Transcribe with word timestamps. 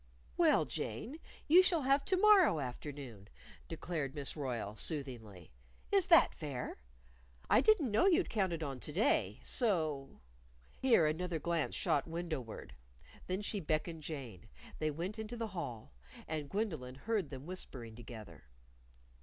"Well, 0.35 0.65
Jane, 0.65 1.19
you 1.47 1.61
shall 1.61 1.83
have 1.83 2.03
to 2.05 2.17
morrow 2.17 2.59
afternoon," 2.59 3.27
declared 3.67 4.15
Miss 4.15 4.35
Royle, 4.35 4.75
soothingly. 4.75 5.51
"Is 5.91 6.07
that 6.07 6.33
fair? 6.33 6.77
I 7.51 7.61
didn't 7.61 7.91
know 7.91 8.07
you'd 8.07 8.27
counted 8.27 8.63
on 8.63 8.79
to 8.79 8.91
day. 8.91 9.41
So" 9.43 10.19
Here 10.81 11.05
another 11.05 11.37
glance 11.37 11.75
shot 11.75 12.07
window 12.07 12.41
ward. 12.41 12.73
Then 13.27 13.43
she 13.43 13.59
beckoned 13.59 14.01
Jane. 14.01 14.49
They 14.79 14.89
went 14.89 15.19
into 15.19 15.37
the 15.37 15.49
hall. 15.53 15.93
And 16.27 16.49
Gwendolyn 16.49 16.95
heard 16.95 17.29
them 17.29 17.45
whispering 17.45 17.93
together. 17.95 18.45